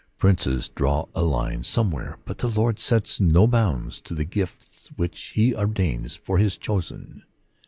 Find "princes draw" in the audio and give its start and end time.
0.17-1.05